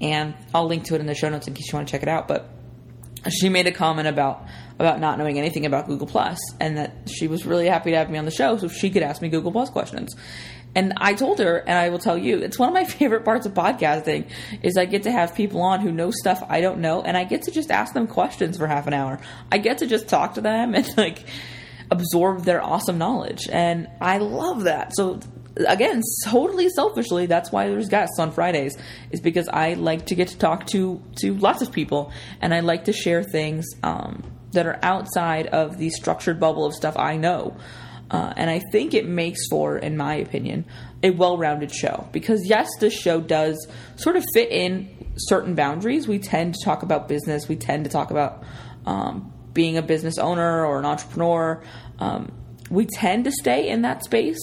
and 0.00 0.34
I'll 0.54 0.66
link 0.66 0.84
to 0.84 0.94
it 0.94 1.00
in 1.00 1.06
the 1.06 1.14
show 1.14 1.28
notes 1.28 1.48
in 1.48 1.54
case 1.54 1.72
you 1.72 1.76
want 1.76 1.88
to 1.88 1.92
check 1.92 2.02
it 2.02 2.08
out. 2.08 2.28
But 2.28 2.48
she 3.28 3.48
made 3.48 3.66
a 3.66 3.72
comment 3.72 4.08
about 4.08 4.46
about 4.78 4.98
not 4.98 5.18
knowing 5.18 5.38
anything 5.38 5.66
about 5.66 5.86
Google 5.86 6.06
Plus, 6.06 6.38
and 6.60 6.76
that 6.76 7.08
she 7.08 7.26
was 7.28 7.44
really 7.44 7.66
happy 7.66 7.90
to 7.90 7.96
have 7.96 8.10
me 8.10 8.18
on 8.18 8.24
the 8.24 8.30
show 8.30 8.56
so 8.56 8.68
she 8.68 8.90
could 8.90 9.02
ask 9.02 9.20
me 9.20 9.28
Google 9.28 9.52
Plus 9.52 9.70
questions. 9.70 10.14
And 10.74 10.94
I 10.96 11.14
told 11.14 11.38
her, 11.38 11.58
and 11.58 11.78
I 11.78 11.90
will 11.90 11.98
tell 11.98 12.16
you, 12.16 12.38
it's 12.38 12.58
one 12.58 12.68
of 12.68 12.74
my 12.74 12.84
favorite 12.98 13.24
parts 13.24 13.46
of 13.46 13.54
podcasting 13.54 14.28
is 14.62 14.76
I 14.76 14.86
get 14.86 15.04
to 15.04 15.12
have 15.12 15.34
people 15.34 15.60
on 15.60 15.80
who 15.80 15.92
know 15.92 16.10
stuff 16.10 16.42
I 16.48 16.60
don't 16.60 16.80
know, 16.80 17.02
and 17.02 17.16
I 17.16 17.24
get 17.24 17.42
to 17.42 17.50
just 17.50 17.70
ask 17.70 17.94
them 17.94 18.06
questions 18.06 18.56
for 18.56 18.66
half 18.66 18.86
an 18.86 18.94
hour. 18.94 19.20
I 19.50 19.58
get 19.58 19.78
to 19.78 19.86
just 19.86 20.08
talk 20.08 20.34
to 20.34 20.40
them 20.40 20.74
and 20.74 20.96
like 20.96 21.24
absorb 21.90 22.44
their 22.44 22.62
awesome 22.62 22.98
knowledge, 22.98 23.48
and 23.50 23.88
I 24.00 24.18
love 24.18 24.64
that. 24.64 24.94
So 24.96 25.20
again, 25.56 26.00
totally 26.24 26.68
selfishly, 26.70 27.26
that's 27.26 27.52
why 27.52 27.68
there's 27.68 27.88
guests 27.88 28.18
on 28.18 28.32
Fridays, 28.32 28.76
is 29.10 29.20
because 29.20 29.48
I 29.48 29.74
like 29.74 30.06
to 30.06 30.14
get 30.14 30.28
to 30.28 30.38
talk 30.38 30.66
to 30.68 31.02
to 31.16 31.34
lots 31.34 31.62
of 31.62 31.72
people, 31.72 32.12
and 32.40 32.54
I 32.54 32.60
like 32.60 32.84
to 32.86 32.92
share 32.92 33.22
things 33.22 33.66
um, 33.82 34.22
that 34.52 34.66
are 34.66 34.78
outside 34.82 35.48
of 35.48 35.78
the 35.78 35.90
structured 35.90 36.40
bubble 36.40 36.64
of 36.64 36.74
stuff 36.74 36.96
I 36.96 37.16
know. 37.16 37.56
Uh, 38.12 38.32
and 38.36 38.50
I 38.50 38.60
think 38.70 38.92
it 38.92 39.06
makes 39.06 39.40
for, 39.48 39.78
in 39.78 39.96
my 39.96 40.16
opinion, 40.16 40.66
a 41.02 41.10
well 41.10 41.38
rounded 41.38 41.74
show. 41.74 42.08
Because, 42.12 42.46
yes, 42.46 42.68
this 42.78 42.92
show 42.92 43.20
does 43.20 43.66
sort 43.96 44.16
of 44.16 44.24
fit 44.34 44.50
in 44.50 45.14
certain 45.16 45.54
boundaries. 45.54 46.06
We 46.06 46.18
tend 46.18 46.54
to 46.54 46.64
talk 46.64 46.82
about 46.82 47.08
business, 47.08 47.48
we 47.48 47.56
tend 47.56 47.84
to 47.84 47.90
talk 47.90 48.10
about 48.10 48.44
um, 48.84 49.32
being 49.54 49.78
a 49.78 49.82
business 49.82 50.18
owner 50.18 50.64
or 50.64 50.78
an 50.78 50.84
entrepreneur. 50.84 51.62
Um, 51.98 52.32
we 52.70 52.86
tend 52.86 53.24
to 53.24 53.32
stay 53.32 53.68
in 53.68 53.82
that 53.82 54.04
space, 54.04 54.38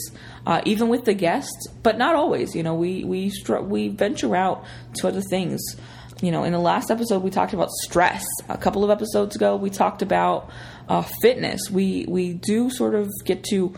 uh, 0.46 0.62
even 0.66 0.88
with 0.88 1.06
the 1.06 1.14
guests, 1.14 1.68
but 1.82 1.98
not 1.98 2.16
always. 2.16 2.56
You 2.56 2.64
know, 2.64 2.76
we 2.76 3.04
we 3.04 3.30
str- 3.30 3.58
we 3.60 3.88
venture 3.90 4.36
out 4.36 4.66
to 4.96 5.08
other 5.08 5.22
things. 5.22 5.62
You 6.22 6.32
know, 6.32 6.44
in 6.44 6.52
the 6.52 6.60
last 6.60 6.92
episode, 6.92 7.24
we 7.24 7.30
talked 7.30 7.54
about 7.54 7.70
stress. 7.70 8.26
A 8.50 8.58
couple 8.58 8.84
of 8.84 8.90
episodes 8.90 9.36
ago, 9.38 9.56
we 9.56 9.70
talked 9.70 10.02
about 10.02 10.50
uh, 10.90 11.04
fitness. 11.22 11.70
We 11.72 12.06
we 12.10 12.34
do 12.34 12.70
sort 12.70 12.96
of 12.96 13.10
get 13.24 13.44
to 13.52 13.74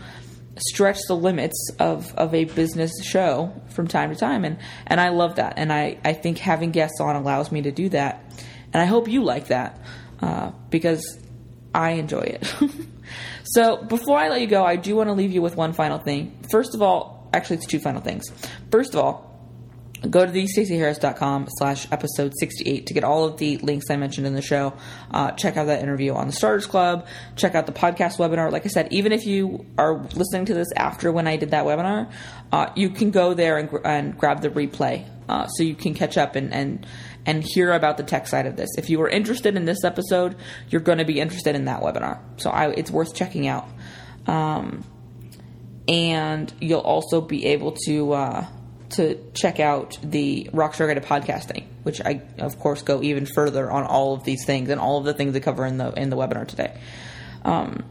stretch 0.58 0.98
the 1.08 1.16
limits 1.16 1.70
of, 1.80 2.14
of 2.16 2.34
a 2.34 2.46
business 2.46 2.92
show 3.04 3.54
from 3.70 3.88
time 3.88 4.10
to 4.10 4.16
time 4.16 4.44
and 4.44 4.58
and 4.86 5.00
I 5.00 5.10
love 5.10 5.36
that 5.36 5.54
and 5.58 5.72
I, 5.72 5.98
I 6.04 6.14
think 6.14 6.38
having 6.38 6.72
guests 6.72 7.00
on 7.00 7.16
allows 7.16 7.52
me 7.52 7.62
to 7.64 7.72
do 7.72 7.90
that 7.90 8.24
and 8.74 8.82
I 8.82 8.86
hope 8.86 9.08
you 9.08 9.24
like 9.24 9.48
that 9.48 9.80
uh, 10.22 10.52
because 10.70 11.20
I 11.74 11.92
enjoy 11.92 12.22
it 12.22 12.54
so 13.46 13.78
before 13.78 14.18
I 14.18 14.30
let 14.30 14.42
you 14.42 14.48
go 14.48 14.64
I 14.64 14.76
do 14.76 14.96
want 14.96 15.08
to 15.08 15.14
leave 15.14 15.32
you 15.32 15.42
with 15.42 15.56
one 15.56 15.74
final 15.74 16.00
thing 16.00 16.38
first 16.52 16.76
of 16.76 16.82
all 16.82 17.30
actually 17.34 17.58
it's 17.58 17.66
two 17.66 17.80
final 17.80 18.02
things 18.02 18.26
first 18.72 18.94
of 18.94 19.00
all 19.00 19.31
go 20.10 20.26
to 20.26 20.32
thestaceyharris.com 20.32 21.48
slash 21.58 21.88
episode 21.92 22.34
68 22.40 22.88
to 22.88 22.94
get 22.94 23.04
all 23.04 23.26
of 23.26 23.38
the 23.38 23.58
links 23.58 23.90
i 23.90 23.96
mentioned 23.96 24.26
in 24.26 24.34
the 24.34 24.42
show. 24.42 24.74
Uh, 25.12 25.32
check 25.32 25.58
out 25.58 25.66
that 25.66 25.82
interview 25.82 26.14
on 26.14 26.28
the 26.28 26.34
starters 26.34 26.66
club. 26.66 27.06
Check 27.36 27.54
out 27.54 27.66
the 27.68 27.72
podcast 27.72 28.18
webinar. 28.18 28.52
Like 28.52 28.66
i 28.66 28.70
said 28.70 28.92
even 28.92 29.12
if 29.12 29.26
you 29.26 29.66
are 29.78 29.98
listening 30.16 30.46
to 30.46 30.54
this 30.54 30.68
after 30.76 31.12
when 31.12 31.28
i 31.28 31.38
did 31.38 31.52
that 31.52 31.66
webinar 31.66 32.12
uh, 32.52 32.72
you 32.76 32.90
can 32.90 33.12
go 33.12 33.34
there 33.34 33.58
and, 33.58 33.70
and 33.86 34.18
grab 34.18 34.42
the 34.42 34.50
replay 34.50 35.06
uh, 35.30 35.48
so 35.48 35.64
you 35.64 35.76
can 35.76 35.94
catch 35.94 36.18
up 36.18 36.36
and, 36.36 36.54
and 36.54 36.86
and 37.26 37.44
hear 37.44 37.72
about 37.72 37.98
the 37.98 38.04
tech 38.04 38.26
side 38.26 38.48
of 38.48 38.56
this. 38.56 38.70
If 38.80 38.90
you 38.90 39.00
are 39.04 39.10
interested 39.10 39.56
in 39.56 39.66
this 39.66 39.84
episode 39.84 40.36
you're 40.70 40.82
going 40.82 40.98
to 40.98 41.06
be 41.06 41.20
interested 41.20 41.56
in 41.56 41.66
that 41.66 41.82
webinar. 41.82 42.20
So 42.38 42.50
I, 42.50 42.72
it's 42.72 42.90
worth 42.90 43.14
checking 43.14 43.48
out. 43.48 43.68
Um, 44.26 44.84
and 45.88 46.52
you'll 46.60 46.80
also 46.80 47.22
be 47.22 47.48
able 47.48 47.74
to 47.86 48.14
uh, 48.14 48.46
to 48.92 49.18
check 49.34 49.60
out 49.60 49.98
the 50.04 50.50
Rockstar 50.54 50.88
Guide 50.88 51.02
to 51.02 51.08
Podcasting, 51.08 51.66
which 51.84 52.02
I, 52.02 52.22
of 52.40 52.60
course, 52.60 52.82
go 52.82 53.02
even 53.02 53.26
further 53.26 53.70
on 53.72 53.84
all 53.84 54.14
of 54.14 54.24
these 54.24 54.46
things 54.46 54.70
and 54.70 54.80
all 54.80 54.98
of 54.98 55.06
the 55.06 55.14
things 55.14 55.34
that 55.34 55.42
cover 55.42 55.66
in 55.66 55.78
the 55.78 55.92
in 55.94 56.10
the 56.10 56.18
webinar 56.18 56.48
today. 56.48 56.80
Um, 57.44 57.84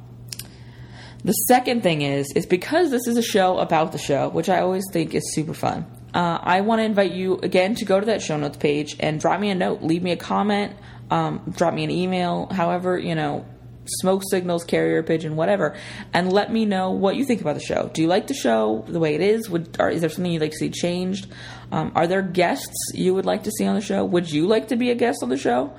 the 1.24 1.32
second 1.32 1.82
thing 1.82 2.02
is 2.02 2.32
is 2.34 2.46
because 2.46 2.90
this 2.90 3.06
is 3.06 3.16
a 3.16 3.22
show 3.22 3.58
about 3.58 3.92
the 3.92 3.98
show, 3.98 4.28
which 4.28 4.48
I 4.48 4.60
always 4.60 4.84
think 4.92 5.14
is 5.14 5.34
super 5.34 5.54
fun. 5.54 5.86
Uh, 6.12 6.38
I 6.42 6.62
want 6.62 6.80
to 6.80 6.84
invite 6.84 7.12
you 7.12 7.38
again 7.38 7.74
to 7.76 7.84
go 7.84 8.00
to 8.00 8.06
that 8.06 8.22
show 8.22 8.36
notes 8.36 8.56
page 8.56 8.96
and 8.98 9.20
drop 9.20 9.38
me 9.38 9.50
a 9.50 9.54
note, 9.54 9.82
leave 9.82 10.02
me 10.02 10.10
a 10.10 10.16
comment, 10.16 10.74
um, 11.10 11.52
drop 11.56 11.72
me 11.74 11.84
an 11.84 11.90
email, 11.90 12.46
however 12.50 12.98
you 12.98 13.14
know 13.14 13.44
smoke 13.86 14.22
signals, 14.30 14.64
carrier 14.64 15.02
pigeon, 15.02 15.36
whatever, 15.36 15.76
and 16.12 16.32
let 16.32 16.52
me 16.52 16.64
know 16.64 16.90
what 16.90 17.16
you 17.16 17.24
think 17.24 17.40
about 17.40 17.54
the 17.54 17.60
show. 17.60 17.90
Do 17.92 18.02
you 18.02 18.08
like 18.08 18.26
the 18.26 18.34
show 18.34 18.84
the 18.88 19.00
way 19.00 19.14
it 19.14 19.20
is? 19.20 19.48
Would 19.50 19.76
or 19.78 19.88
is 19.88 20.00
there 20.00 20.10
something 20.10 20.32
you'd 20.32 20.42
like 20.42 20.52
to 20.52 20.58
see 20.58 20.70
changed? 20.70 21.26
Um, 21.72 21.92
are 21.94 22.06
there 22.06 22.22
guests 22.22 22.92
you 22.94 23.14
would 23.14 23.26
like 23.26 23.44
to 23.44 23.50
see 23.50 23.66
on 23.66 23.74
the 23.74 23.80
show? 23.80 24.04
Would 24.04 24.30
you 24.30 24.46
like 24.46 24.68
to 24.68 24.76
be 24.76 24.90
a 24.90 24.94
guest 24.94 25.22
on 25.22 25.28
the 25.28 25.36
show? 25.36 25.72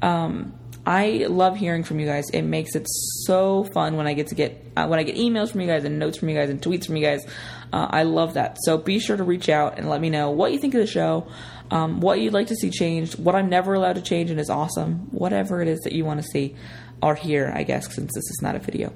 Um, 0.00 0.54
I 0.84 1.26
love 1.28 1.56
hearing 1.56 1.84
from 1.84 2.00
you 2.00 2.06
guys. 2.06 2.24
It 2.32 2.42
makes 2.42 2.74
it 2.74 2.86
so 3.24 3.64
fun 3.72 3.96
when 3.96 4.08
I 4.08 4.14
get 4.14 4.28
to 4.28 4.34
get 4.34 4.64
uh, 4.76 4.86
when 4.86 4.98
I 4.98 5.04
get 5.04 5.16
emails 5.16 5.52
from 5.52 5.60
you 5.60 5.68
guys 5.68 5.84
and 5.84 5.98
notes 5.98 6.18
from 6.18 6.28
you 6.28 6.34
guys 6.36 6.50
and 6.50 6.60
tweets 6.60 6.86
from 6.86 6.96
you 6.96 7.06
guys. 7.06 7.24
Uh, 7.72 7.86
I 7.88 8.02
love 8.02 8.34
that. 8.34 8.58
So 8.62 8.78
be 8.78 8.98
sure 8.98 9.16
to 9.16 9.22
reach 9.22 9.48
out 9.48 9.78
and 9.78 9.88
let 9.88 10.00
me 10.00 10.10
know 10.10 10.30
what 10.30 10.52
you 10.52 10.58
think 10.58 10.74
of 10.74 10.80
the 10.80 10.86
show, 10.86 11.28
um, 11.72 12.00
what 12.00 12.20
you'd 12.20 12.34
like 12.34 12.48
to 12.48 12.54
see 12.54 12.68
changed, 12.68 13.18
what 13.18 13.34
I'm 13.34 13.48
never 13.48 13.72
allowed 13.72 13.94
to 13.94 14.02
change 14.02 14.30
and 14.30 14.38
is 14.38 14.50
awesome, 14.50 15.08
whatever 15.10 15.62
it 15.62 15.68
is 15.68 15.80
that 15.80 15.94
you 15.94 16.04
want 16.04 16.20
to 16.20 16.28
see 16.28 16.54
or 17.02 17.14
hear, 17.14 17.50
I 17.52 17.62
guess, 17.62 17.86
since 17.94 18.12
this 18.14 18.24
is 18.24 18.40
not 18.42 18.54
a 18.54 18.58
video. 18.58 18.92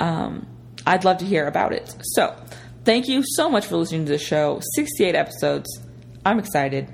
Um, 0.00 0.46
I'd 0.86 1.04
love 1.04 1.18
to 1.18 1.26
hear 1.26 1.46
about 1.46 1.74
it. 1.74 1.94
So, 2.14 2.34
thank 2.84 3.06
you 3.06 3.22
so 3.22 3.50
much 3.50 3.66
for 3.66 3.76
listening 3.76 4.06
to 4.06 4.12
the 4.12 4.18
show. 4.18 4.62
68 4.76 5.14
episodes. 5.14 5.68
I'm 6.24 6.38
excited. 6.38 6.90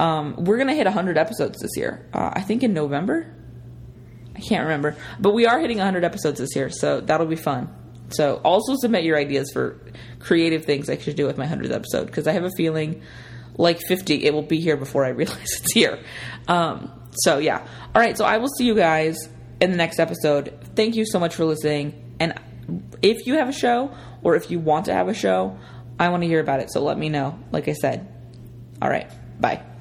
Um, 0.00 0.36
we're 0.36 0.56
going 0.56 0.68
to 0.68 0.74
hit 0.74 0.86
100 0.86 1.18
episodes 1.18 1.60
this 1.60 1.72
year. 1.76 2.08
Uh, 2.14 2.30
I 2.32 2.40
think 2.40 2.62
in 2.62 2.72
November. 2.72 3.30
I 4.34 4.40
can't 4.40 4.62
remember. 4.62 4.96
But 5.20 5.34
we 5.34 5.44
are 5.44 5.60
hitting 5.60 5.76
100 5.76 6.02
episodes 6.02 6.40
this 6.40 6.56
year, 6.56 6.70
so 6.70 7.02
that'll 7.02 7.26
be 7.26 7.36
fun. 7.36 7.68
So, 8.08 8.40
also 8.42 8.76
submit 8.76 9.04
your 9.04 9.18
ideas 9.18 9.50
for 9.52 9.78
creative 10.18 10.64
things 10.64 10.88
I 10.88 10.96
should 10.96 11.16
do 11.16 11.26
with 11.26 11.36
my 11.36 11.46
100th 11.46 11.72
episode 11.72 12.06
because 12.06 12.26
I 12.26 12.32
have 12.32 12.44
a 12.44 12.50
feeling 12.56 13.02
like 13.56 13.80
50, 13.88 14.24
it 14.24 14.32
will 14.32 14.42
be 14.42 14.60
here 14.60 14.76
before 14.76 15.04
I 15.04 15.08
realize 15.20 15.48
it's 15.60 15.72
here. 15.72 15.98
Um, 16.48 16.90
so, 17.12 17.38
yeah. 17.38 17.66
All 17.94 18.00
right, 18.00 18.16
so 18.16 18.24
I 18.24 18.38
will 18.38 18.48
see 18.48 18.64
you 18.64 18.74
guys 18.74 19.16
in 19.60 19.70
the 19.70 19.76
next 19.76 19.98
episode. 19.98 20.58
Thank 20.74 20.96
you 20.96 21.04
so 21.06 21.18
much 21.18 21.34
for 21.34 21.44
listening. 21.44 22.16
And 22.18 22.38
if 23.02 23.26
you 23.26 23.34
have 23.34 23.48
a 23.48 23.52
show 23.52 23.94
or 24.22 24.36
if 24.36 24.50
you 24.50 24.58
want 24.58 24.86
to 24.86 24.94
have 24.94 25.08
a 25.08 25.14
show, 25.14 25.58
I 25.98 26.08
want 26.08 26.22
to 26.22 26.26
hear 26.26 26.40
about 26.40 26.60
it. 26.60 26.72
So 26.72 26.82
let 26.82 26.98
me 26.98 27.08
know, 27.08 27.38
like 27.50 27.68
I 27.68 27.74
said. 27.74 28.08
All 28.80 28.88
right. 28.88 29.10
Bye. 29.40 29.71